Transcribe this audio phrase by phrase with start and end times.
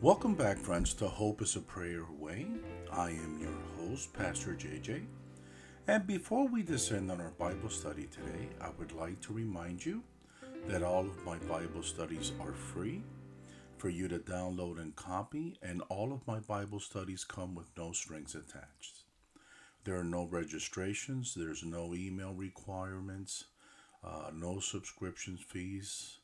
[0.00, 2.46] Welcome back, friends, to Hope is a Prayer Away.
[2.92, 5.04] I am your host, Pastor JJ.
[5.88, 10.04] And before we descend on our Bible study today, I would like to remind you
[10.68, 13.02] that all of my Bible studies are free
[13.76, 17.90] for you to download and copy, and all of my Bible studies come with no
[17.90, 19.02] strings attached.
[19.82, 23.46] There are no registrations, there's no email requirements,
[24.04, 26.18] uh, no subscription fees,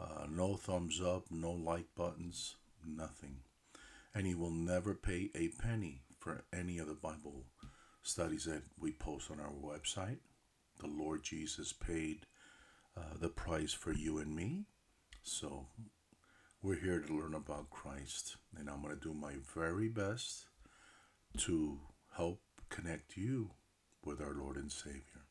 [0.00, 2.54] uh, no thumbs up, no like buttons,
[2.86, 3.38] nothing.
[4.14, 7.44] And you will never pay a penny for any of the Bible
[8.02, 10.18] studies that we post on our website.
[10.80, 12.26] The Lord Jesus paid
[12.96, 14.64] uh, the price for you and me.
[15.22, 15.66] So
[16.62, 18.36] we're here to learn about Christ.
[18.56, 20.46] And I'm going to do my very best
[21.38, 21.78] to
[22.16, 23.50] help connect you
[24.04, 25.26] with our Lord and Savior.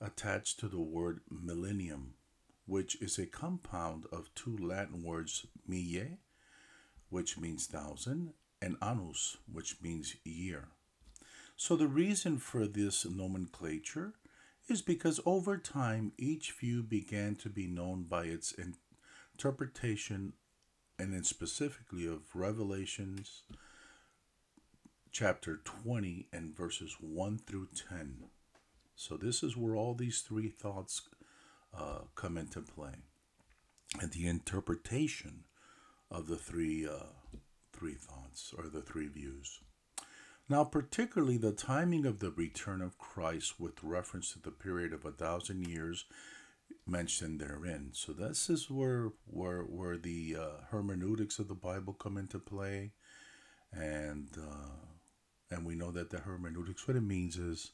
[0.00, 2.14] attached to the word millennium,
[2.64, 6.18] which is a compound of two Latin words, mille,
[7.10, 10.68] which means thousand, and annus, which means year.
[11.56, 14.14] So the reason for this nomenclature
[14.68, 18.54] is because over time each view began to be known by its
[19.34, 20.32] interpretation
[20.98, 23.42] and then specifically of Revelations
[25.12, 28.24] chapter 20 and verses 1 through 10.
[28.96, 31.02] So, this is where all these three thoughts
[31.76, 32.92] uh, come into play
[34.00, 35.44] and the interpretation
[36.10, 37.38] of the three, uh,
[37.76, 39.60] three thoughts or the three views.
[40.48, 45.04] Now, particularly the timing of the return of Christ with reference to the period of
[45.04, 46.04] a thousand years
[46.86, 47.90] mentioned therein.
[47.92, 52.92] So this is where where where the uh, hermeneutics of the Bible come into play,
[53.72, 54.86] and uh,
[55.50, 57.72] and we know that the hermeneutics, what it means is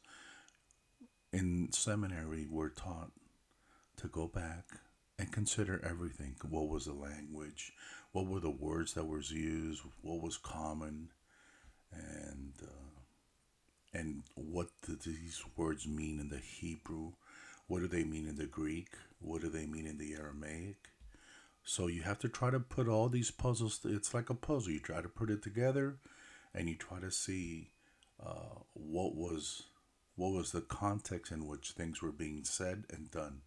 [1.32, 3.12] in seminary, we're taught
[3.96, 4.64] to go back
[5.18, 6.36] and consider everything.
[6.48, 7.72] What was the language?
[8.12, 9.82] What were the words that was used?
[10.02, 11.08] What was common?
[11.92, 12.92] And uh,
[13.94, 17.12] and what do these words mean in the Hebrew?
[17.66, 18.88] What do they mean in the Greek?
[19.20, 20.76] What do they mean in the Aramaic?
[21.64, 23.80] So you have to try to put all these puzzles.
[23.84, 24.72] It's like a puzzle.
[24.72, 25.96] You try to put it together
[26.54, 27.70] and you try to see
[28.24, 29.64] uh, what was
[30.16, 33.40] what was the context in which things were being said and done.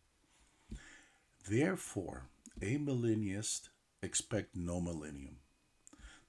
[1.47, 2.23] Therefore,
[2.59, 3.69] amillennialists
[4.05, 5.37] expect no millennium.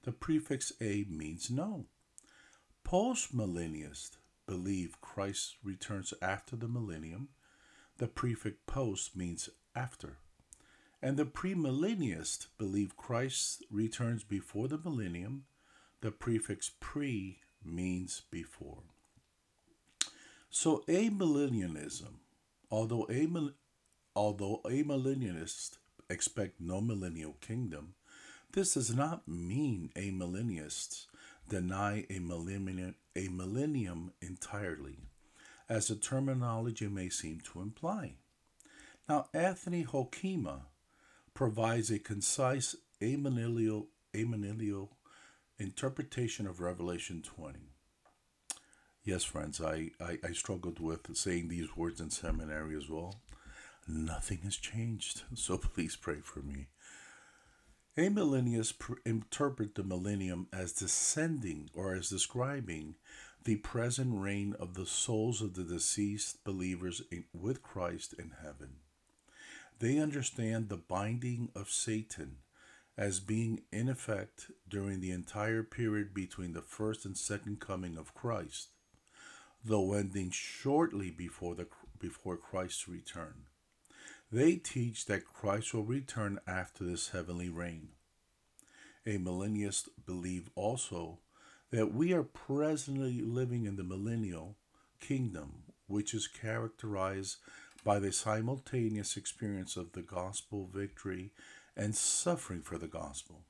[0.03, 1.85] The prefix a means no.
[2.85, 7.29] Postmillennialists believe Christ returns after the millennium.
[7.97, 10.17] The prefix post means after.
[11.01, 15.43] And the premillennialists believe Christ returns before the millennium
[16.01, 18.83] the prefix pre means before.
[20.49, 22.19] So amillennialism,
[22.69, 23.27] although a
[24.15, 25.77] although amillennialists
[26.09, 27.95] expect no millennial kingdom,
[28.53, 31.07] this does not mean amillennialists
[31.49, 34.99] deny a millennium, a millennium entirely,
[35.69, 38.15] as the terminology may seem to imply.
[39.07, 40.61] Now, Anthony Hoekema
[41.33, 44.89] provides a concise amillennial, amillennial
[45.59, 47.59] interpretation of Revelation 20.
[49.03, 53.21] Yes, friends, I, I, I, struggled with saying these words in seminary as well.
[53.87, 56.67] Nothing has changed, so please pray for me.
[57.97, 62.95] Amillennialists pr- interpret the millennium as descending or as describing
[63.45, 68.81] the present reign of the souls of the deceased believers in, with Christ in heaven.
[69.79, 72.37] They understand the binding of Satan
[72.97, 78.13] as being in effect during the entire period between the first and second coming of
[78.13, 78.69] Christ,
[79.63, 81.67] though ending shortly before, the,
[81.99, 83.45] before Christ's return.
[84.31, 87.89] They teach that Christ will return after this heavenly reign.
[89.05, 91.19] Amillennialists believe also
[91.71, 94.57] that we are presently living in the millennial
[94.99, 97.37] kingdom, which is characterized
[97.85, 101.31] by the simultaneous experience of the gospel victory
[101.77, 103.43] and suffering for the gospel.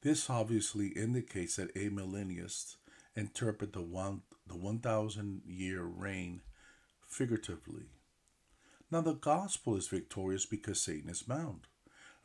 [0.00, 2.76] This obviously indicates that amillennialists
[3.14, 6.40] interpret the one the 1000 year reign
[7.06, 7.84] figuratively.
[8.92, 11.66] Now the gospel is victorious because Satan is bound,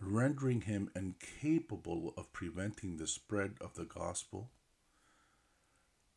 [0.02, 4.50] rendering him incapable of preventing the spread of the gospel.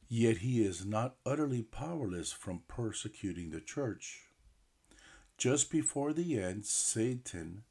[0.08, 4.22] Yet he is not utterly powerless from persecuting the church.
[5.38, 7.62] Just before the end, Satan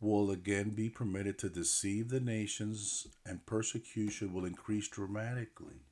[0.00, 5.82] will again be permitted to deceive the nations and persecution will increase dramatically.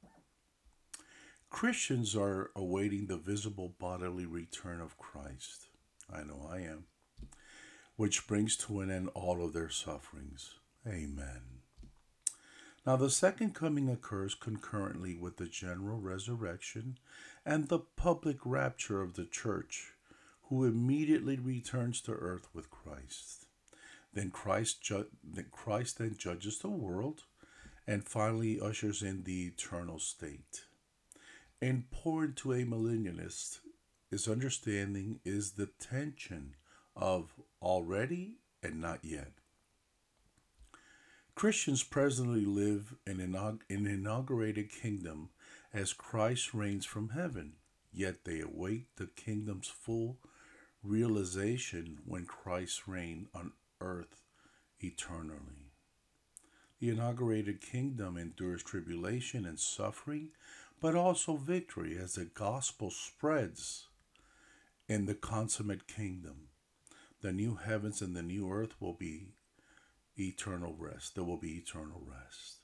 [1.50, 5.66] Christians are awaiting the visible bodily return of Christ.
[6.12, 6.86] I know I am.
[7.96, 10.54] Which brings to an end all of their sufferings.
[10.86, 11.42] Amen.
[12.86, 16.98] Now, the second coming occurs concurrently with the general resurrection
[17.46, 19.92] and the public rapture of the church,
[20.48, 23.46] who immediately returns to earth with Christ.
[24.12, 27.22] Then Christ, ju- then Christ then judges the world
[27.86, 30.64] and finally ushers in the eternal state.
[31.60, 33.60] And poured to amillennialist
[34.14, 36.54] is understanding is the tension
[36.94, 39.32] of already and not yet.
[41.34, 45.30] Christians presently live in an inaugurated kingdom
[45.72, 47.54] as Christ reigns from heaven,
[47.92, 50.18] yet they await the kingdom's full
[50.84, 53.50] realization when Christ reigns on
[53.80, 54.22] earth
[54.78, 55.72] eternally.
[56.78, 60.28] The inaugurated kingdom endures tribulation and suffering,
[60.80, 63.88] but also victory as the gospel spreads
[64.88, 66.48] in the consummate kingdom.
[67.22, 69.34] The new heavens and the new earth will be
[70.16, 71.14] eternal rest.
[71.14, 72.58] There will be eternal rest.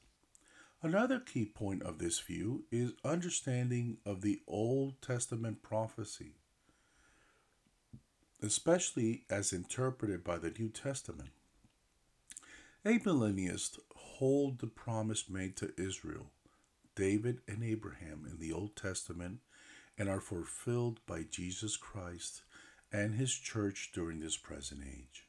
[0.83, 6.35] Another key point of this view is understanding of the Old Testament prophecy
[8.43, 11.31] especially as interpreted by the New Testament.
[12.85, 16.31] Amillennialists hold the promise made to Israel,
[16.95, 19.41] David, and Abraham in the Old Testament
[20.01, 22.41] and are fulfilled by Jesus Christ
[22.91, 25.27] and his church during this present age.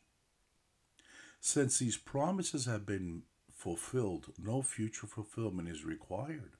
[1.42, 3.24] Since these promises have been
[3.54, 6.54] fulfilled, no future fulfillment is required.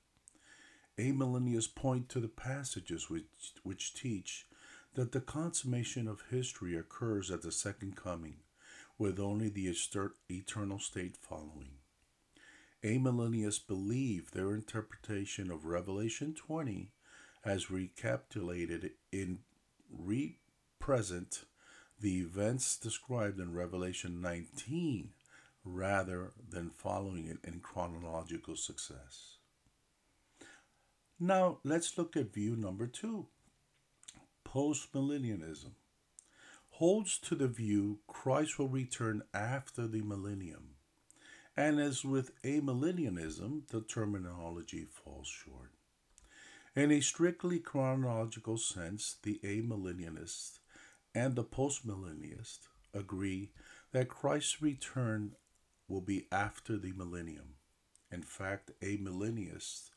[1.00, 3.24] Amillennialists point to the passages which,
[3.64, 4.46] which teach
[4.96, 8.40] that the consummation of history occurs at the second coming,
[8.98, 9.74] with only the
[10.30, 11.76] eternal state following.
[12.84, 16.92] Amillennialists believe their interpretation of Revelation 20
[17.44, 19.40] as recapitulated in
[19.90, 21.44] represent
[22.00, 25.10] the events described in Revelation 19
[25.64, 29.38] rather than following it in chronological success.
[31.20, 33.28] Now, let's look at view number two
[34.48, 35.74] postmillennialism
[36.72, 40.76] holds to the view Christ will return after the millennium.
[41.56, 45.74] And as with amillennialism, the terminology falls short.
[46.74, 50.60] In a strictly chronological sense, the amillennialist
[51.14, 52.60] and the postmillennialist
[52.94, 53.52] agree
[53.92, 55.36] that Christ's return
[55.90, 57.56] will be after the millennium.
[58.10, 59.90] In fact, amillennialists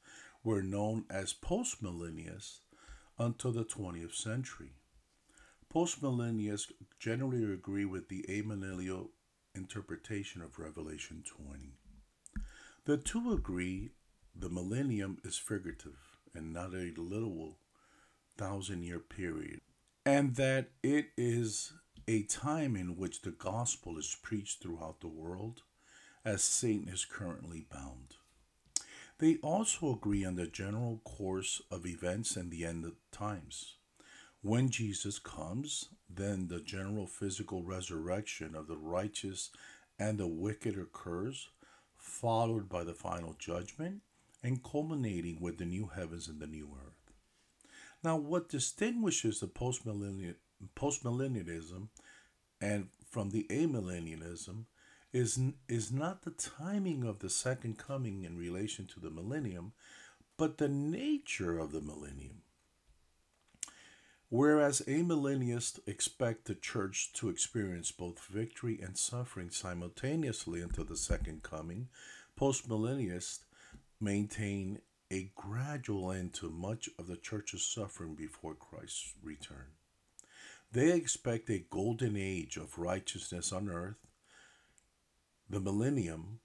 [0.42, 2.58] were known as postmillennialists
[3.20, 4.72] until the 20th century.
[5.72, 9.10] Postmillennialists generally agree with the amillennial
[9.54, 11.76] interpretation of Revelation 20.
[12.84, 13.92] The two agree
[14.34, 17.56] the millennium is figurative and not a literal
[18.36, 19.60] thousand year period,
[20.04, 21.72] and that it is
[22.06, 25.62] a time in which the gospel is preached throughout the world
[26.24, 28.16] as Satan is currently bound.
[29.18, 33.76] They also agree on the general course of events and the end of times.
[34.42, 39.50] When Jesus comes, then the general physical resurrection of the righteous
[39.98, 41.48] and the wicked occurs,
[41.96, 44.02] followed by the final judgment
[44.44, 47.10] and culminating with the new heavens and the new earth.
[48.04, 51.88] Now, what distinguishes the postmillennialism
[52.60, 54.66] and from the amillennialism
[55.14, 59.72] is, is not the timing of the second coming in relation to the millennium,
[60.36, 62.42] but the nature of the millennium.
[64.28, 71.42] Whereas amillennialists expect the church to experience both victory and suffering simultaneously until the second
[71.42, 71.88] coming,
[72.38, 73.44] postmillennialists
[74.00, 79.72] maintain a gradual end to much of the church's suffering before Christ's return.
[80.72, 84.08] They expect a golden age of righteousness on earth,
[85.48, 86.40] the millennium,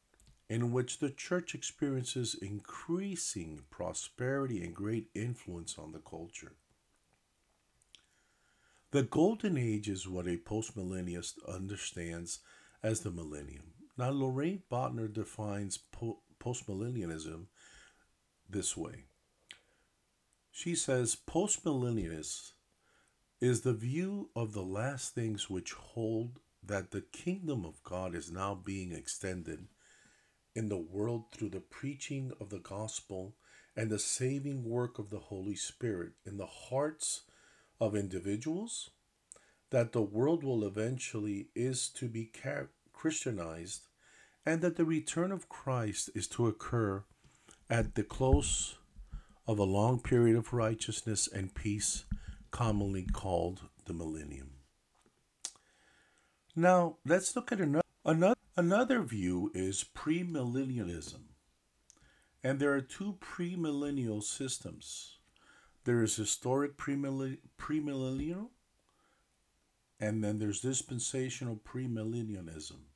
[0.49, 6.53] in which the church experiences increasing prosperity and great influence on the culture.
[8.91, 12.39] The golden age is what a postmillennialist understands
[12.81, 13.73] as the millennium.
[13.97, 15.77] Now, Loraine Boettner defines
[16.39, 17.45] postmillennialism
[18.49, 19.05] this way.
[20.51, 22.51] She says postmillennialism
[23.41, 28.31] is the view of the last things which hold that the kingdom of God is
[28.31, 29.67] now being extended
[30.55, 33.35] in the world through the preaching of the gospel
[33.77, 37.21] and the saving work of the Holy Spirit in the hearts
[37.79, 38.89] of individuals
[39.69, 42.31] that the world will eventually is to be
[42.91, 43.83] Christianized
[44.45, 47.03] and that the return of Christ is to occur
[47.69, 48.77] at the close
[49.47, 52.05] of a long period of righteousness and peace
[52.51, 54.51] commonly called the millennium.
[56.55, 61.21] Now, let's look at another another, another view is premillennialism.
[62.43, 65.17] And there are two premillennial systems.
[65.83, 68.49] There is historic premillennial,
[69.99, 72.88] and then there's dispensational premillennialism.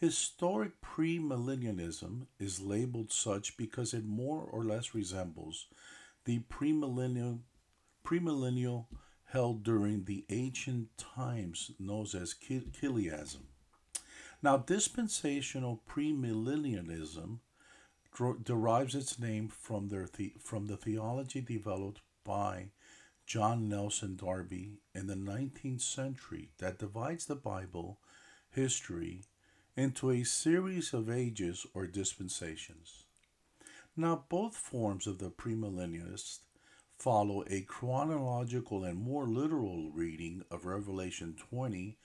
[0.00, 5.66] Historic premillennialism is labeled such because it more or less resembles
[6.24, 7.40] the premillennial,
[8.02, 8.86] premillennial
[9.26, 13.42] held during the ancient times known as Chiliasm.
[14.42, 17.40] Now, dispensational premillennialism
[18.42, 22.70] derives its name from, their the, from the theology developed by
[23.26, 27.98] John Nelson Darby in the 19th century that divides the Bible
[28.48, 29.24] history
[29.76, 33.04] into a series of ages or dispensations.
[33.96, 36.38] Now, both forms of the premillennialist
[36.98, 41.98] follow a chronological and more literal reading of Revelation 20,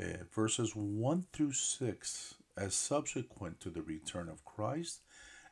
[0.00, 5.00] uh, verses 1 through 6, as subsequent to the return of Christ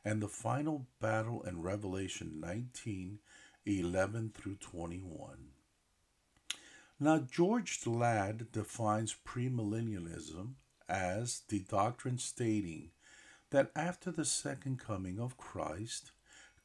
[0.05, 3.19] and the final battle in Revelation 19
[3.65, 5.53] 11 through 21.
[6.99, 10.55] Now, George Ladd defines premillennialism
[10.93, 12.91] as the doctrine stating
[13.51, 16.13] that after the second coming of Christ,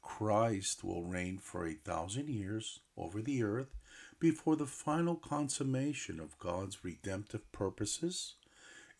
[0.02, 3.74] Christ will reign for a thousand years over the earth
[4.20, 8.34] before the final consummation of God's redemptive purposes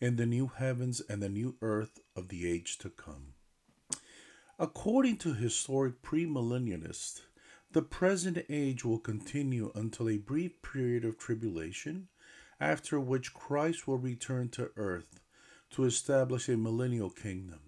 [0.01, 3.33] in the new heavens and the new earth of the age to come.
[4.57, 7.21] According to historic premillennialists,
[7.71, 12.07] the present age will continue until a brief period of tribulation,
[12.59, 15.19] after which Christ will return to earth
[15.71, 17.59] to establish a millennial kingdom.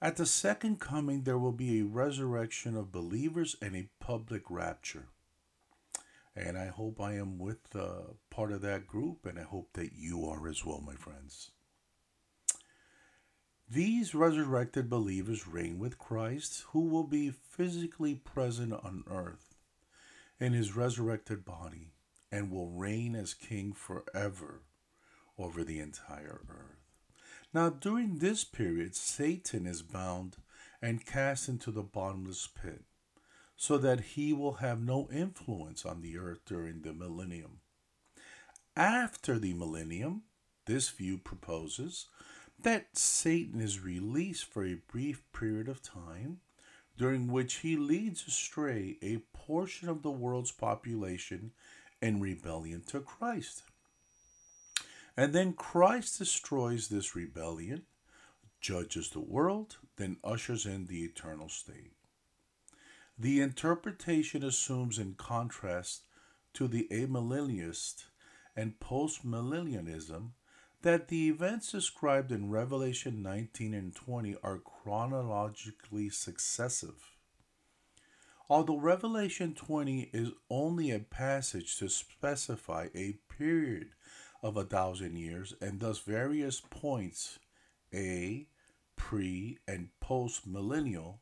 [0.00, 5.08] At the second coming, there will be a resurrection of believers and a public rapture.
[6.36, 9.92] And I hope I am with uh, part of that group, and I hope that
[9.96, 11.50] you are as well, my friends.
[13.68, 19.56] These resurrected believers reign with Christ, who will be physically present on earth
[20.40, 21.90] in his resurrected body
[22.30, 24.62] and will reign as king forever
[25.38, 26.78] over the entire earth.
[27.54, 30.36] Now, during this period, Satan is bound
[30.82, 32.82] and cast into the bottomless pit,
[33.56, 37.60] so that he will have no influence on the earth during the millennium.
[38.76, 40.22] After the millennium,
[40.66, 42.06] this view proposes
[42.62, 46.40] that Satan is released for a brief period of time
[46.96, 51.52] during which he leads astray a portion of the world's population
[52.00, 53.62] in rebellion to Christ.
[55.16, 57.82] And then Christ destroys this rebellion,
[58.60, 61.92] judges the world, then ushers in the eternal state.
[63.18, 66.02] The interpretation assumes, in contrast
[66.54, 68.04] to the amillennialist
[68.54, 70.30] and postmillennialism,
[70.82, 77.17] that the events described in Revelation 19 and 20 are chronologically successive.
[78.50, 83.90] Although Revelation 20 is only a passage to specify a period
[84.42, 87.38] of a thousand years and thus various points,
[87.92, 88.46] a,
[88.96, 91.20] pre, and post millennial,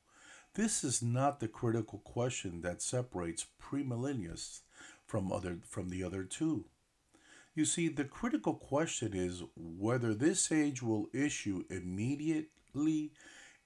[0.54, 4.61] this is not the critical question that separates premillennialists
[5.04, 6.66] from other from the other two.
[7.56, 13.12] You see, the critical question is whether this age will issue immediately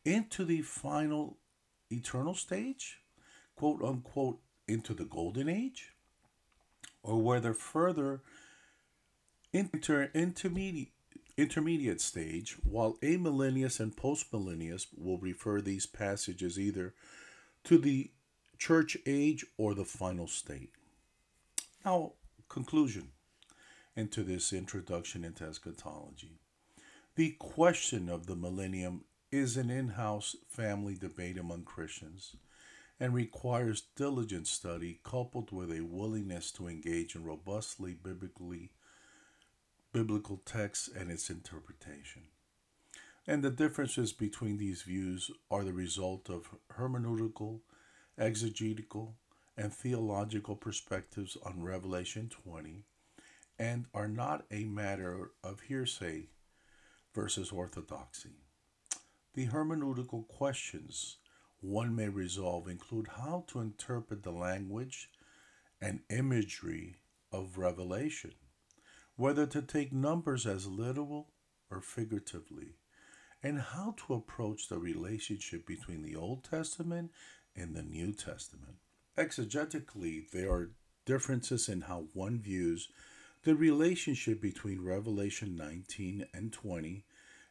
[0.04, 1.36] into the final
[1.90, 2.99] eternal stage,
[3.60, 5.92] quote unquote, into the golden age,
[7.02, 8.22] or whether further
[9.52, 10.92] inter- intermediate
[11.36, 16.94] intermediate stage, while amillennialists and postmillennialists will refer these passages either
[17.64, 18.10] to the
[18.56, 20.70] church age or the final state.
[21.84, 22.12] Now,
[22.48, 23.10] conclusion
[23.94, 26.38] into this introduction into eschatology.
[27.14, 32.36] The question of the millennium is an in house family debate among Christians
[33.00, 38.70] and requires diligent study coupled with a willingness to engage in robustly biblically
[39.92, 42.22] biblical texts and its interpretation.
[43.26, 47.60] And the differences between these views are the result of hermeneutical,
[48.18, 49.14] exegetical,
[49.56, 52.84] and theological perspectives on Revelation 20
[53.58, 56.28] and are not a matter of hearsay
[57.14, 58.40] versus orthodoxy.
[59.34, 61.16] The hermeneutical questions
[61.60, 65.10] one may resolve include how to interpret the language
[65.80, 66.96] and imagery
[67.32, 68.32] of Revelation,
[69.16, 71.28] whether to take numbers as literal
[71.70, 72.76] or figuratively,
[73.42, 77.10] and how to approach the relationship between the Old Testament
[77.56, 78.76] and the New Testament.
[79.16, 80.72] Exegetically, there are
[81.06, 82.88] differences in how one views
[83.42, 87.04] the relationship between Revelation 19 and 20,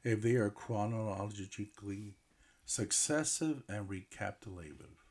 [0.03, 2.15] if they are chronologically
[2.69, 5.03] successive and recapitulative.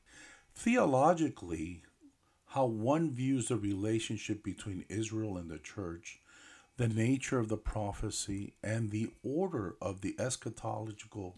[0.54, 1.82] Theologically,
[2.46, 6.20] how one views the relationship between Israel and the church,
[6.76, 11.34] the nature of the prophecy, and the order of the eschatological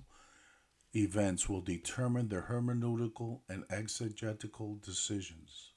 [0.94, 5.70] events will determine the hermeneutical and exegetical decisions.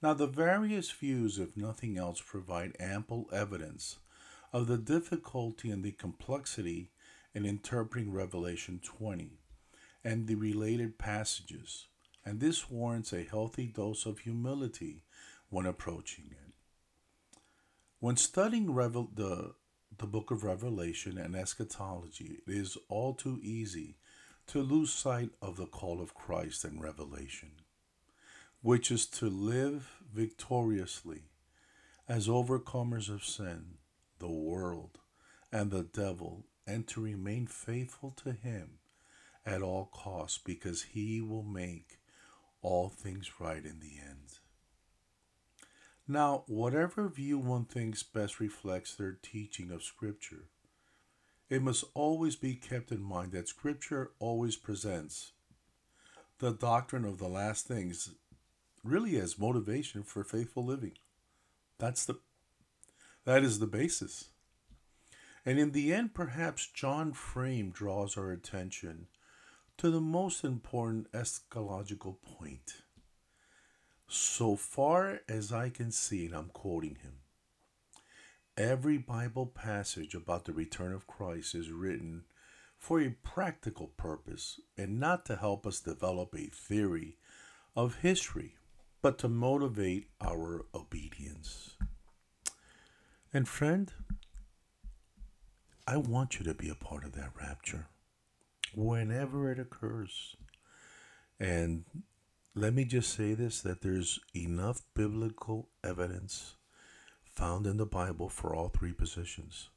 [0.00, 3.96] Now, the various views, if nothing else, provide ample evidence
[4.52, 6.92] of the difficulty and the complexity
[7.34, 9.40] in interpreting Revelation 20
[10.04, 11.86] and the related passages,
[12.24, 15.02] and this warrants a healthy dose of humility
[15.48, 16.54] when approaching it.
[18.00, 19.54] When studying Revel- the,
[19.96, 23.96] the book of Revelation and eschatology, it is all too easy
[24.48, 27.52] to lose sight of the call of Christ in Revelation
[28.64, 31.24] which is to live victoriously
[32.08, 33.74] as overcomers of sin,
[34.20, 34.98] the world,
[35.52, 38.78] and the devil, and to remain faithful to him
[39.46, 41.98] at all costs because he will make
[42.62, 44.38] all things right in the end.
[46.06, 50.48] Now, whatever view one thinks best reflects their teaching of Scripture,
[51.48, 55.32] it must always be kept in mind that Scripture always presents
[56.38, 58.10] the doctrine of the last things
[58.82, 60.92] really as motivation for faithful living.
[61.78, 62.16] That's the
[63.24, 64.28] that is the basis.
[65.46, 69.06] And in the end, perhaps John Frame draws our attention
[69.84, 72.76] to the most important eschatological point.
[74.08, 77.16] So far as I can see, and I'm quoting him,
[78.56, 82.24] every Bible passage about the return of Christ is written
[82.78, 87.18] for a practical purpose and not to help us develop a theory
[87.76, 88.54] of history
[89.02, 91.76] but to motivate our obedience.
[93.34, 93.92] And friend,
[95.86, 97.88] I want you to be a part of that rapture
[98.76, 100.36] whenever it occurs.
[101.38, 101.84] And
[102.54, 106.54] let me just say this that there's enough biblical evidence
[107.34, 109.68] found in the Bible for all three positions.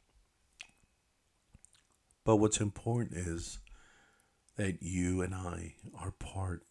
[2.23, 3.59] But what's important is
[4.57, 6.63] that you and I are part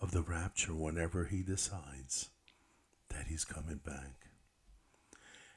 [0.00, 2.30] of the rapture whenever he decides
[3.08, 4.30] that he's coming back.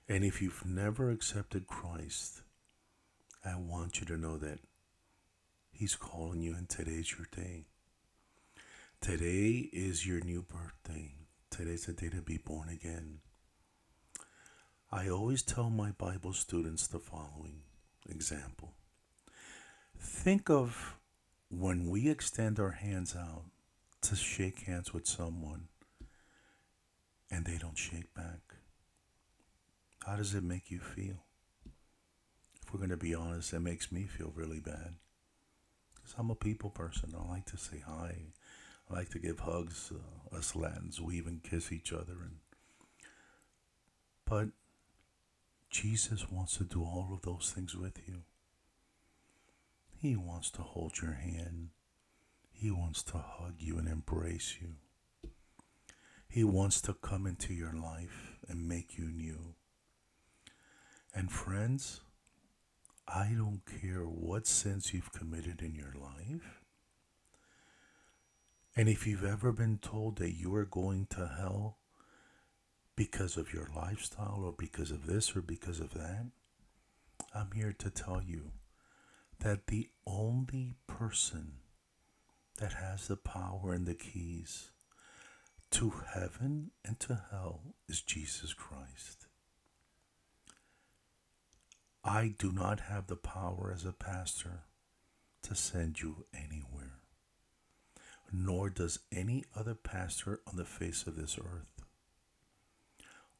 [0.08, 2.42] And if you've never accepted Christ,
[3.44, 4.60] I want you to know that
[5.80, 7.64] he's calling you, and today's your day.
[9.02, 11.14] Today is your new birthday.
[11.50, 13.20] Today's the day to be born again.
[14.92, 17.62] I always tell my Bible students the following
[18.10, 18.74] example.
[19.98, 20.98] Think of
[21.50, 23.46] when we extend our hands out
[24.02, 25.70] to shake hands with someone
[27.32, 28.42] and they don't shake back?
[30.06, 31.24] How does it make you feel?
[32.70, 34.94] if we're going to be honest, it makes me feel really bad.
[36.10, 37.14] Because I'm a people person.
[37.16, 38.16] I like to say hi.
[38.90, 39.92] I like to give hugs.
[39.94, 42.14] Uh, us Latins, we even kiss each other.
[42.14, 42.38] And
[44.26, 44.50] But
[45.70, 48.24] Jesus wants to do all of those things with you.
[50.02, 51.70] He wants to hold your hand.
[52.52, 54.76] He wants to hug you and embrace you.
[56.28, 59.56] He wants to come into your life and make you new.
[61.14, 62.02] And friends,
[63.14, 66.62] I don't care what sins you've committed in your life.
[68.76, 71.80] And if you've ever been told that you are going to hell
[72.96, 76.28] because of your lifestyle or because of this or because of that,
[77.34, 78.52] I'm here to tell you
[79.40, 81.54] that the only person
[82.60, 84.72] that has the power and the keys
[85.72, 89.29] to heaven and to hell is Jesus Christ.
[92.04, 94.64] I do not have the power as a pastor
[95.44, 97.00] to send you anywhere,
[98.32, 101.84] nor does any other pastor on the face of this earth.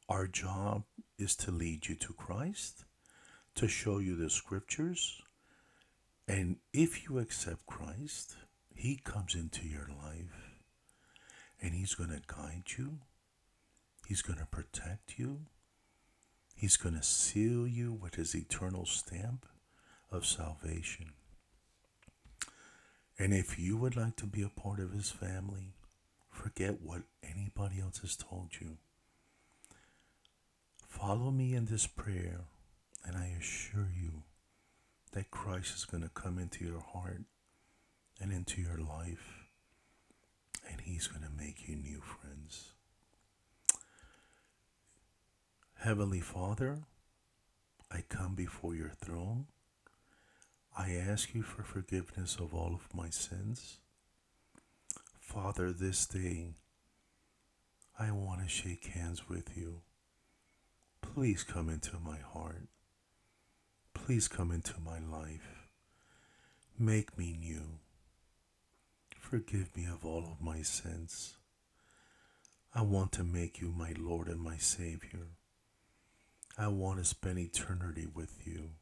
[0.08, 0.84] Our job
[1.18, 2.84] is to lead you to Christ,
[3.54, 5.22] to show you the scriptures,
[6.28, 8.36] and if you accept Christ,
[8.74, 10.60] He comes into your life
[11.62, 12.98] and He's going to guide you,
[14.06, 15.46] He's going to protect you,
[16.60, 19.46] He's going to seal you with His eternal stamp
[20.12, 21.12] of salvation.
[23.18, 25.72] And if you would like to be a part of His family,
[26.30, 28.76] forget what anybody else has told you.
[30.86, 32.40] Follow me in this prayer,
[33.06, 34.24] and I assure you
[35.12, 37.22] that Christ is going to come into your heart
[38.20, 39.46] and into your life,
[40.70, 42.72] and He's going to make you new, friends.
[45.82, 46.80] Heavenly Father,
[47.90, 49.46] I come before your throne.
[50.76, 53.78] I ask you for forgiveness of all of my sins.
[55.18, 56.48] Father, this day
[57.98, 59.80] I want to shake hands with you.
[61.00, 62.68] Please come into my heart.
[63.94, 65.64] Please come into my life.
[66.78, 67.78] Make me new.
[69.18, 71.36] Forgive me of all of my sins.
[72.74, 75.28] I want to make you my Lord and my Savior.
[76.60, 78.72] I want to spend eternity with you.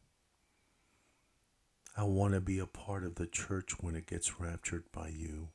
[1.96, 5.50] I want to be a part of the church when it gets raptured by you.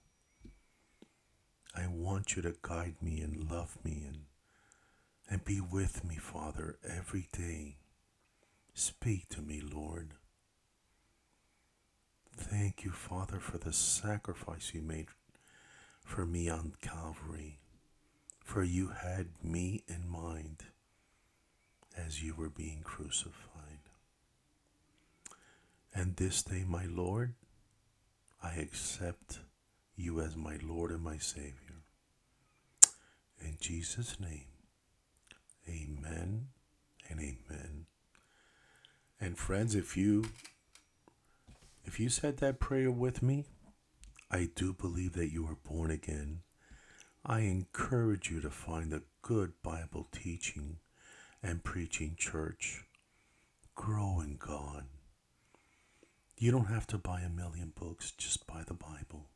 [1.75, 4.19] I want you to guide me and love me and,
[5.29, 7.75] and be with me, Father, every day.
[8.73, 10.11] Speak to me, Lord.
[12.37, 15.07] Thank you, Father, for the sacrifice you made
[16.05, 17.59] for me on Calvary,
[18.39, 20.63] for you had me in mind
[21.97, 23.89] as you were being crucified.
[25.93, 27.33] And this day, my Lord,
[28.41, 29.39] I accept
[29.95, 31.83] you as my Lord and my Savior.
[33.39, 34.47] In Jesus' name,
[35.67, 36.47] amen
[37.09, 37.85] and amen.
[39.19, 40.25] And friends, if you
[41.85, 43.45] if you said that prayer with me,
[44.31, 46.39] I do believe that you are born again.
[47.25, 50.77] I encourage you to find a good Bible teaching
[51.43, 52.85] and preaching church.
[53.75, 54.85] Grow in God.
[56.37, 59.29] You don't have to buy a million books, just buy the Bible.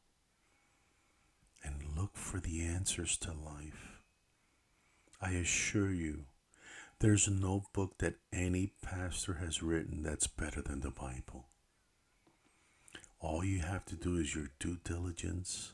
[1.64, 4.00] And look for the answers to life.
[5.22, 6.26] I assure you,
[7.00, 11.48] there's no book that any pastor has written that's better than the Bible.
[13.20, 15.74] All you have to do is your due diligence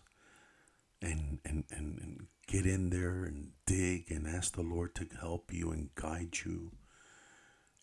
[1.03, 5.53] and, and, and, and get in there and dig and ask the Lord to help
[5.53, 6.71] you and guide you.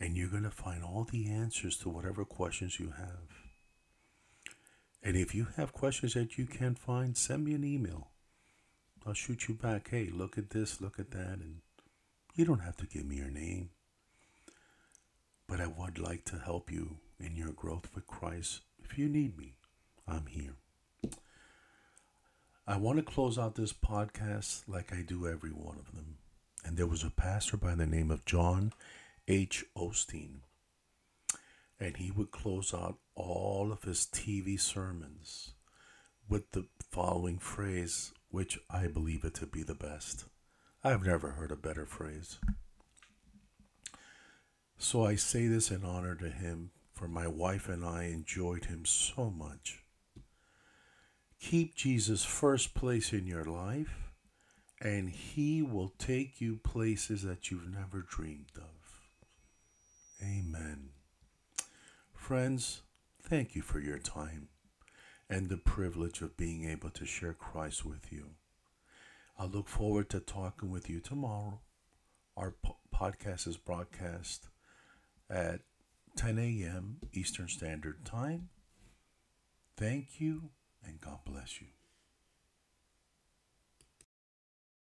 [0.00, 3.28] And you're going to find all the answers to whatever questions you have.
[5.02, 8.08] And if you have questions that you can't find, send me an email.
[9.06, 9.90] I'll shoot you back.
[9.90, 11.38] Hey, look at this, look at that.
[11.40, 11.60] And
[12.34, 13.70] you don't have to give me your name,
[15.46, 18.60] but I would like to help you in your growth with Christ.
[18.82, 19.56] If you need me,
[20.08, 20.56] I'm here.
[22.70, 26.18] I want to close out this podcast like I do every one of them.
[26.64, 28.72] And there was a pastor by the name of John
[29.26, 29.64] H.
[29.76, 30.42] Osteen.
[31.80, 35.54] And he would close out all of his TV sermons
[36.28, 40.26] with the following phrase, which I believe it to be the best.
[40.84, 42.38] I've never heard a better phrase.
[44.78, 48.84] So I say this in honor to him, for my wife and I enjoyed him
[48.84, 49.82] so much.
[51.40, 54.10] Keep Jesus first place in your life,
[54.80, 59.00] and he will take you places that you've never dreamed of.
[60.22, 60.90] Amen.
[62.14, 62.82] friends,
[63.22, 64.48] thank you for your time
[65.28, 68.30] and the privilege of being able to share Christ with you.
[69.38, 71.60] I look forward to talking with you tomorrow.
[72.36, 74.48] Our po- podcast is broadcast
[75.30, 75.60] at
[76.16, 76.98] 10 a.m.
[77.12, 78.50] Eastern Standard Time.
[79.76, 80.50] Thank you
[80.84, 81.68] and God bless you.